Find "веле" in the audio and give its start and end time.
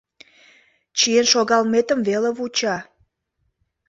2.07-2.29